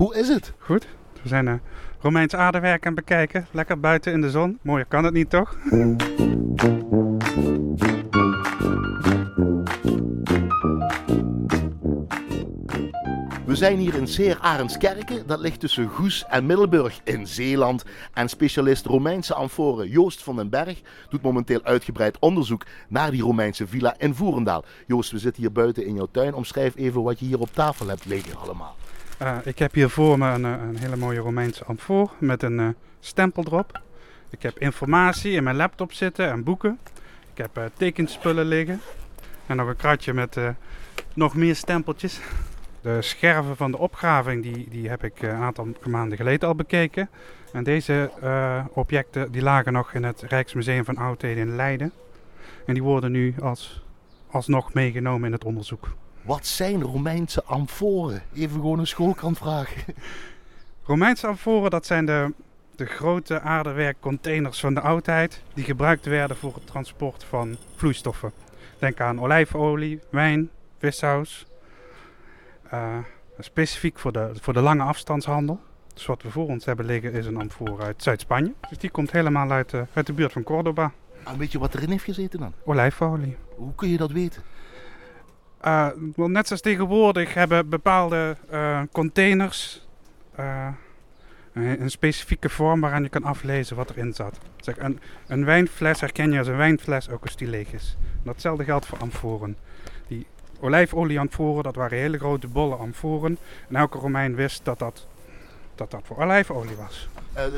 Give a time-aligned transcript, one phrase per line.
[0.00, 0.52] Hoe is het?
[0.58, 0.86] Goed.
[1.22, 1.60] We zijn een
[1.98, 3.46] Romeins aardewerk aan het bekijken.
[3.50, 4.58] Lekker buiten in de zon.
[4.62, 5.56] Mooier kan het niet, toch?
[13.46, 17.84] We zijn hier in Seer Arendskerken, dat ligt tussen Goes en Middelburg in Zeeland.
[18.14, 23.66] En specialist Romeinse amforen Joost van den Berg doet momenteel uitgebreid onderzoek naar die Romeinse
[23.66, 24.64] villa in Voerendaal.
[24.86, 26.34] Joost, we zitten hier buiten in jouw tuin.
[26.34, 28.76] Omschrijf even wat je hier op tafel hebt liggen allemaal.
[29.22, 32.68] Uh, ik heb hier voor me een, een hele mooie Romeinse amfoor met een uh,
[33.00, 33.80] stempel erop.
[34.30, 36.78] Ik heb informatie in mijn laptop zitten en boeken.
[37.34, 38.80] Ik heb tekenspullen liggen.
[39.46, 40.38] En nog een kratje met
[41.14, 42.20] nog meer stempeltjes.
[42.80, 47.10] De scherven van de opgraving die, die heb ik een aantal maanden geleden al bekeken.
[47.52, 48.10] En deze
[48.72, 51.92] objecten die lagen nog in het Rijksmuseum van Oudheden in Leiden.
[52.66, 53.84] En die worden nu als,
[54.30, 55.88] alsnog meegenomen in het onderzoek.
[56.30, 58.22] Wat zijn Romeinse amforen?
[58.34, 59.94] Even gewoon een schoolkant vragen.
[60.84, 62.32] Romeinse amforen, dat zijn de,
[62.76, 65.42] de grote aardewerkcontainers van de oudheid.
[65.54, 68.32] Die gebruikt werden voor het transport van vloeistoffen.
[68.78, 71.46] Denk aan olijfolie, wijn, vissaus.
[72.72, 72.98] Uh,
[73.38, 75.60] specifiek voor de, voor de lange afstandshandel.
[75.94, 78.52] Dus wat we voor ons hebben liggen is een amfoor uit Zuid-Spanje.
[78.68, 80.92] Dus die komt helemaal uit, uh, uit de buurt van Cordoba.
[81.24, 82.52] En weet je wat erin heeft gezeten dan?
[82.64, 83.36] Olijfolie.
[83.56, 84.42] Hoe kun je dat weten?
[85.64, 89.86] Uh, net zoals tegenwoordig hebben bepaalde uh, containers
[90.38, 90.68] uh,
[91.52, 94.38] een specifieke vorm waaraan je kan aflezen wat erin zat.
[94.56, 97.96] Zeg, een, een wijnfles herken je als een wijnfles ook als die leeg is.
[98.22, 99.56] Datzelfde geldt voor amforen.
[100.06, 100.26] Die
[100.60, 103.38] olijfolie-amforen, dat waren hele grote bolle amforen.
[103.68, 105.06] En elke Romein wist dat dat,
[105.74, 107.08] dat, dat voor olijfolie was.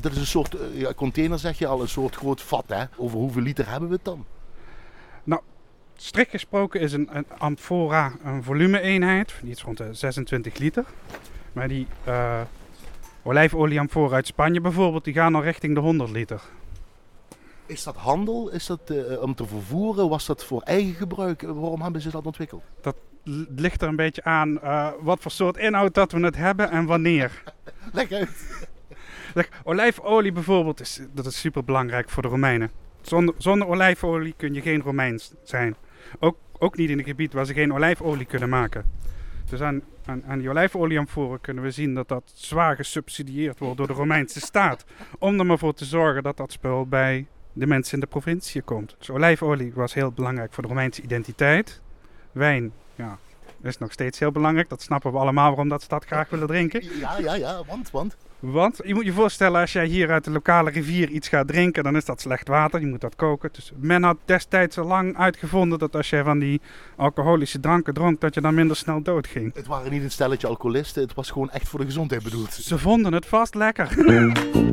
[0.00, 0.56] dat is een soort
[0.96, 2.64] container, zeg je al, een soort groot vat.
[2.66, 2.84] Hè?
[2.96, 4.24] Over hoeveel liter hebben we het dan?
[6.02, 10.84] Strikt gesproken is een, een amfora een volume-eenheid, iets rond de 26 liter.
[11.52, 12.40] Maar die uh,
[13.22, 16.40] olijfolie-amfora uit Spanje bijvoorbeeld, die gaan al richting de 100 liter.
[17.66, 18.50] Is dat handel?
[18.50, 20.08] Is dat uh, om te vervoeren?
[20.08, 21.42] Was dat voor eigen gebruik?
[21.42, 22.62] Waarom hebben ze dat ontwikkeld?
[22.80, 22.96] Dat
[23.56, 26.86] ligt er een beetje aan uh, wat voor soort inhoud dat we het hebben en
[26.86, 27.42] wanneer.
[27.94, 29.48] Uit.
[29.64, 32.70] Olijfolie bijvoorbeeld, is, dat is super belangrijk voor de Romeinen.
[33.00, 35.76] Zonder, zonder olijfolie kun je geen Romeins zijn.
[36.18, 38.84] Ook, ook niet in een gebied waar ze geen olijfolie kunnen maken.
[39.50, 40.50] Dus aan, aan, aan die
[41.40, 44.84] kunnen we zien dat dat zwaar gesubsidieerd wordt door de Romeinse staat.
[45.18, 48.62] Om er maar voor te zorgen dat dat spul bij de mensen in de provincie
[48.62, 48.94] komt.
[48.98, 51.80] Dus olijfolie was heel belangrijk voor de Romeinse identiteit.
[52.32, 53.18] Wijn, ja,
[53.62, 54.68] is nog steeds heel belangrijk.
[54.68, 56.84] Dat snappen we allemaal waarom dat ze dat graag willen drinken.
[56.98, 58.16] Ja, ja, ja, want, want?
[58.40, 61.84] Want je moet je voorstellen, als jij hier uit de lokale rivier iets gaat drinken,
[61.84, 62.80] dan is dat slecht water.
[62.80, 63.50] Je moet dat koken.
[63.52, 66.60] Dus men had destijds al lang uitgevonden dat als je van die
[66.96, 69.54] alcoholische dranken dronk, dat je dan minder snel doodging.
[69.54, 72.52] Het waren niet een stelletje alcoholisten, het was gewoon echt voor de gezondheid bedoeld.
[72.52, 73.88] Ze vonden het vast lekker.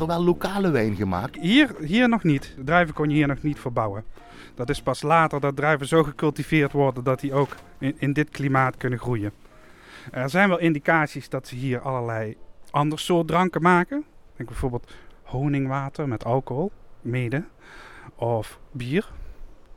[0.00, 1.38] er wel lokale wijn gemaakt?
[1.40, 2.52] Hier, hier nog niet.
[2.56, 4.04] De druiven kon je hier nog niet verbouwen.
[4.54, 8.28] Dat is pas later dat druiven zo gecultiveerd worden dat die ook in, in dit
[8.30, 9.32] klimaat kunnen groeien.
[10.10, 12.36] Er zijn wel indicaties dat ze hier allerlei
[12.70, 14.04] ander soort dranken maken.
[14.36, 14.92] Denk bijvoorbeeld
[15.22, 17.44] honingwater met alcohol, mede.
[18.14, 19.08] Of bier.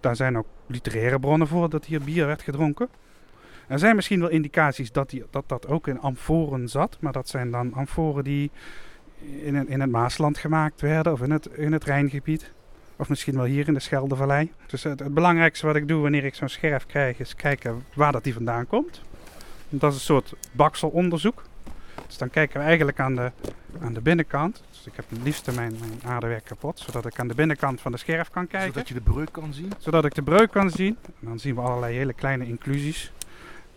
[0.00, 2.88] Daar zijn ook literaire bronnen voor dat hier bier werd gedronken.
[3.66, 6.96] Er zijn misschien wel indicaties dat die, dat, dat ook in amforen zat.
[7.00, 8.50] Maar dat zijn dan amforen die
[9.42, 12.52] in, in het Maasland gemaakt werden of in het, in het Rijngebied.
[12.96, 14.52] Of misschien wel hier in de Scheldevallei.
[14.66, 18.12] Dus het, het belangrijkste wat ik doe wanneer ik zo'n scherf krijg, is kijken waar
[18.12, 19.00] dat die vandaan komt.
[19.68, 21.42] Dat is een soort bakselonderzoek.
[22.06, 23.30] Dus dan kijken we eigenlijk aan de,
[23.80, 24.62] aan de binnenkant.
[24.70, 27.92] Dus ik heb het liefst mijn, mijn aardewerk kapot, zodat ik aan de binnenkant van
[27.92, 28.72] de scherf kan kijken.
[28.72, 29.72] Zodat je de breuk kan zien?
[29.78, 30.96] Zodat ik de breuk kan zien.
[31.06, 33.12] En dan zien we allerlei hele kleine inclusies.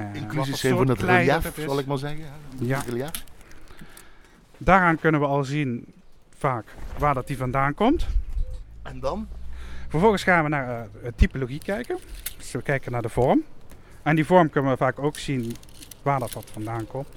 [0.00, 2.24] Uh, inclusies zijn van het relief, zal ik maar zeggen.
[2.58, 2.82] Ja.
[2.86, 3.10] Relief.
[4.58, 5.86] Daaraan kunnen we al zien
[6.36, 6.64] vaak
[6.98, 8.06] waar dat die vandaan komt.
[8.82, 9.28] En dan?
[9.88, 11.98] Vervolgens gaan we naar uh, typologie kijken.
[12.36, 13.42] Dus we kijken naar de vorm.
[14.02, 15.56] En die vorm kunnen we vaak ook zien
[16.02, 17.08] waar dat wat vandaan komt.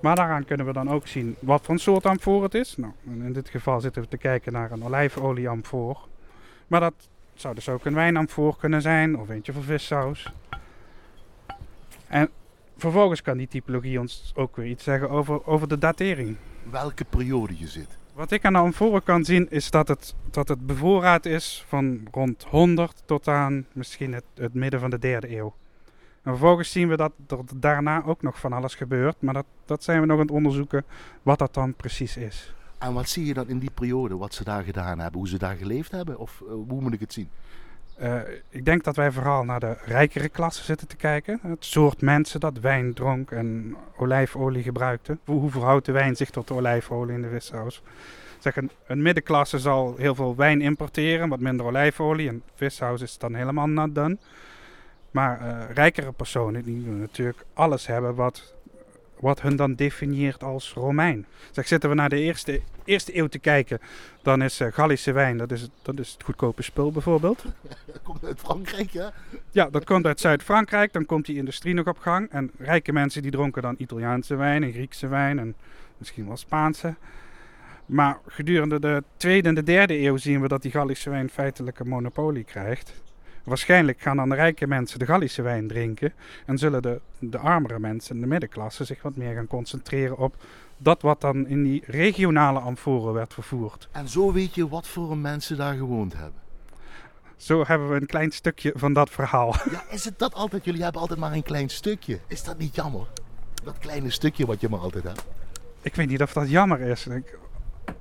[0.00, 2.76] Maar daaraan kunnen we dan ook zien wat voor een soort amfoor het is.
[2.76, 5.98] Nou, in dit geval zitten we te kijken naar een olijfolieamfoor.
[6.66, 6.94] Maar dat
[7.34, 10.32] zou dus ook een wijnamfoor kunnen zijn of eentje voor vissaus.
[12.06, 12.30] En
[12.78, 16.36] vervolgens kan die typologie ons ook weer iets zeggen over, over de datering.
[16.70, 17.98] Welke periode je zit.
[18.14, 22.00] Wat ik aan de amforen kan zien is dat het, dat het bevoorraad is van
[22.10, 25.54] rond 100 tot aan misschien het, het midden van de derde eeuw.
[26.22, 29.16] En vervolgens zien we dat er daarna ook nog van alles gebeurt.
[29.20, 30.84] Maar dat, dat zijn we nog aan het onderzoeken
[31.22, 32.54] wat dat dan precies is.
[32.78, 35.38] En wat zie je dan in die periode, wat ze daar gedaan hebben, hoe ze
[35.38, 36.18] daar geleefd hebben?
[36.18, 37.28] Of uh, hoe moet ik het zien?
[38.02, 41.38] Uh, ik denk dat wij vooral naar de rijkere klasse zitten te kijken.
[41.42, 45.18] Het soort mensen dat wijn dronk en olijfolie gebruikte.
[45.24, 47.82] Hoe verhoudt de wijn zich tot de olijfolie in de vissaus?
[48.38, 52.28] Zeg, een, een, middenklasse zal heel veel wijn importeren, wat minder olijfolie.
[52.28, 54.16] En vissaus is dan helemaal not done.
[55.10, 58.54] Maar uh, rijkere personen die natuurlijk alles hebben wat
[59.20, 61.26] wat hun dan definieert als Romein.
[61.50, 63.80] Zeg, zitten we naar de eerste, eerste eeuw te kijken,
[64.22, 67.44] dan is uh, Gallische wijn, dat is, dat is het goedkope spul bijvoorbeeld.
[67.86, 69.06] Dat komt uit Frankrijk, hè?
[69.50, 72.30] Ja, dat komt uit Zuid-Frankrijk, dan komt die industrie nog op gang.
[72.30, 75.54] En rijke mensen die dronken dan Italiaanse wijn en Griekse wijn en
[75.96, 76.94] misschien wel Spaanse.
[77.86, 81.78] Maar gedurende de tweede en de derde eeuw zien we dat die Gallische wijn feitelijk
[81.78, 82.92] een monopolie krijgt.
[83.48, 86.12] Waarschijnlijk gaan dan de rijke mensen de Gallische wijn drinken
[86.46, 90.36] en zullen de, de armere mensen de middenklasse zich wat meer gaan concentreren op
[90.76, 93.88] dat wat dan in die regionale amforen werd vervoerd.
[93.92, 96.40] En zo weet je wat voor mensen daar gewoond hebben.
[97.36, 99.54] Zo hebben we een klein stukje van dat verhaal.
[99.70, 100.64] Ja, is het dat altijd?
[100.64, 102.18] Jullie hebben altijd maar een klein stukje.
[102.26, 103.06] Is dat niet jammer?
[103.64, 105.24] Dat kleine stukje wat je maar altijd hebt.
[105.82, 107.06] Ik weet niet of dat jammer is.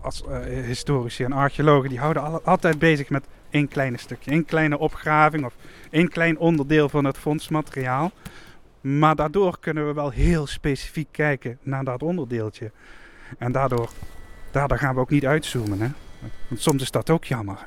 [0.00, 4.78] Als uh, historici en archeologen die houden altijd bezig met één kleine stukje, één kleine
[4.78, 5.54] opgraving of
[5.90, 8.12] één klein onderdeel van het fondsmateriaal.
[8.80, 12.70] Maar daardoor kunnen we wel heel specifiek kijken naar dat onderdeeltje.
[13.38, 13.88] En daardoor,
[14.50, 15.80] daardoor gaan we ook niet uitzoomen.
[15.80, 15.88] Hè?
[16.48, 17.58] Want soms is dat ook jammer.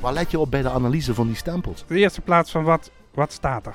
[0.00, 1.84] Waar let je op bij de analyse van die stempels?
[1.86, 3.74] De eerste plaats van wat, wat staat er?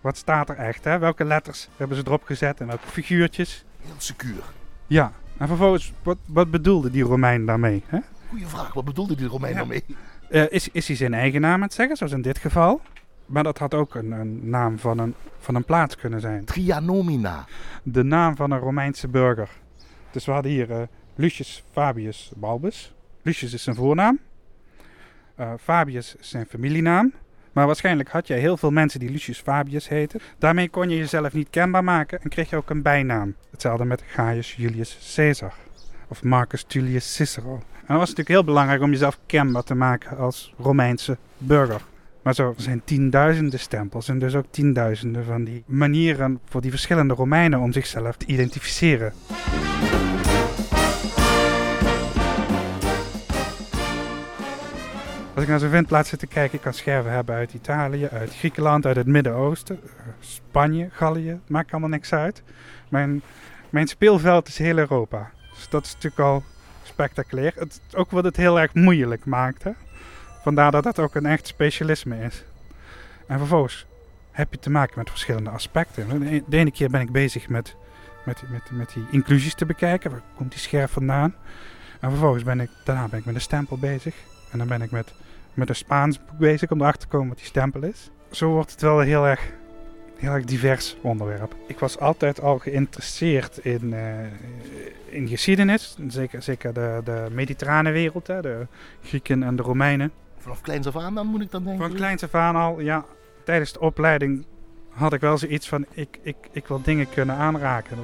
[0.00, 0.84] Wat staat er echt?
[0.84, 0.98] Hè?
[0.98, 3.64] Welke letters hebben ze erop gezet en welke figuurtjes?
[3.82, 4.42] Heel secuur.
[4.86, 7.82] Ja, en vervolgens, wat, wat bedoelde die Romein daarmee?
[7.86, 7.98] Hè?
[8.28, 9.84] Goeie vraag, wat bedoelde die Romein daarmee?
[10.30, 12.80] Uh, is, is hij zijn eigen naam aan het zeggen, zoals in dit geval?
[13.26, 16.44] Maar dat had ook een, een, naam van een, van een plaats kunnen zijn.
[16.44, 17.44] Trianomina.
[17.82, 19.48] De naam van een Romeinse burger.
[20.10, 20.82] Dus we hadden hier uh,
[21.14, 22.94] Lucius Fabius Balbus.
[23.22, 24.18] Lucius is zijn voornaam.
[25.40, 27.12] Uh, Fabius is zijn familienaam.
[27.52, 30.20] Maar waarschijnlijk had jij heel veel mensen die Lucius Fabius heten.
[30.38, 33.34] Daarmee kon je jezelf niet kenbaar maken en kreeg je ook een bijnaam.
[33.50, 35.52] Hetzelfde met Gaius Julius Caesar
[36.08, 37.54] of Marcus Tullius Cicero.
[37.54, 41.80] En dat was natuurlijk heel belangrijk om jezelf kenbaar te maken als Romeinse burger.
[42.22, 47.14] Maar zo zijn tienduizenden stempels en dus ook tienduizenden van die manieren voor die verschillende
[47.14, 49.12] Romeinen om zichzelf te identificeren.
[55.40, 58.36] Als ik naar zo'n vindplaats zit te kijken, ik kan scherven hebben uit Italië, uit
[58.36, 59.90] Griekenland, uit het Midden-Oosten, eh,
[60.20, 62.42] Spanje, Gallië, maakt allemaal niks uit.
[62.88, 63.22] Mijn,
[63.70, 65.30] mijn speelveld is heel Europa.
[65.54, 66.42] Dus dat is natuurlijk al
[66.82, 67.52] spectaculair.
[67.56, 69.64] Het, ook wat het heel erg moeilijk maakt.
[70.42, 72.44] Vandaar dat dat ook een echt specialisme is.
[73.26, 73.86] En vervolgens
[74.30, 76.20] heb je te maken met verschillende aspecten.
[76.48, 77.76] De ene keer ben ik bezig met,
[78.24, 80.10] met, met, met die inclusies te bekijken.
[80.10, 81.34] Waar komt die scherf vandaan?
[82.00, 84.14] En vervolgens ben ik, daarna ben ik met een stempel bezig.
[84.50, 85.12] En dan ben ik met,
[85.54, 88.10] met een Spaans boek bezig om erachter te komen wat die stempel is.
[88.30, 89.52] Zo wordt het wel heel erg,
[90.16, 91.54] heel erg divers onderwerp.
[91.66, 94.00] Ik was altijd al geïnteresseerd in, uh,
[95.04, 95.96] in geschiedenis.
[96.08, 98.66] Zeker, zeker de, de mediterrane wereld, hè, de
[99.02, 100.12] Grieken en de Romeinen.
[100.38, 101.86] Vanaf kleins af aan dan moet ik dan denken?
[101.86, 103.04] Van kleins af aan al, ja.
[103.44, 104.44] Tijdens de opleiding
[104.88, 107.98] had ik wel zoiets van, ik, ik, ik wil dingen kunnen aanraken.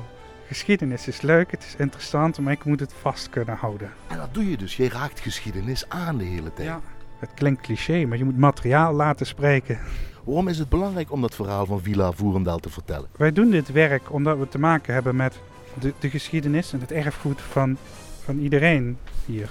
[0.47, 3.91] Geschiedenis is leuk, het is interessant, maar ik moet het vast kunnen houden.
[4.07, 4.77] En dat doe je dus.
[4.77, 6.69] Je raakt geschiedenis aan de hele tijd.
[6.69, 6.81] Ja,
[7.19, 9.79] het klinkt cliché, maar je moet materiaal laten spreken.
[10.25, 13.09] Waarom is het belangrijk om dat verhaal van Villa Voerendaal te vertellen?
[13.17, 15.39] Wij doen dit werk omdat we te maken hebben met
[15.81, 17.77] de, de geschiedenis en het erfgoed van,
[18.25, 19.49] van iedereen hier.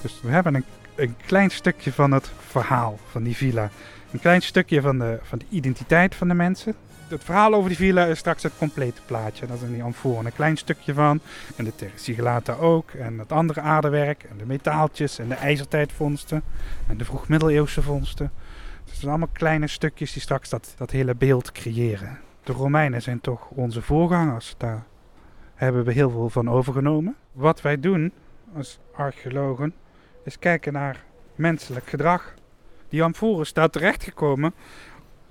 [0.00, 3.70] Dus we hebben een, een klein stukje van het verhaal van die villa.
[4.12, 6.74] Een klein stukje van de, van de identiteit van de mensen
[7.12, 9.46] het verhaal over die villa is straks het complete plaatje.
[9.46, 11.20] Dat is in die amforen een klein stukje van.
[11.56, 12.90] En de terrasigillata ook.
[12.90, 14.22] En het andere aardewerk.
[14.22, 15.18] En de metaaltjes.
[15.18, 16.42] En de ijzertijdvondsten.
[16.88, 18.30] En de vroegmiddeleeuwse vondsten.
[18.82, 22.18] Dus het zijn allemaal kleine stukjes die straks dat, dat hele beeld creëren.
[22.42, 24.54] De Romeinen zijn toch onze voorgangers.
[24.58, 24.82] Daar
[25.54, 27.16] hebben we heel veel van overgenomen.
[27.32, 28.12] Wat wij doen
[28.56, 29.74] als archeologen
[30.24, 31.04] is kijken naar
[31.34, 32.34] menselijk gedrag.
[32.92, 34.54] Die amforen staat terechtgekomen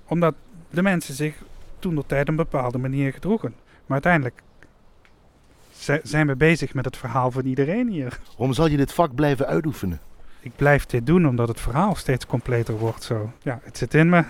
[0.06, 0.34] omdat
[0.70, 1.34] de mensen zich
[1.78, 3.54] toen de tijd op een bepaalde manier gedroegen.
[3.86, 4.42] Maar uiteindelijk
[6.02, 8.18] zijn we bezig met het verhaal van iedereen hier.
[8.36, 10.00] Waarom zal je dit vak blijven uitoefenen?
[10.40, 13.32] Ik blijf dit doen omdat het verhaal steeds completer wordt zo.
[13.42, 14.24] Ja, het zit in me.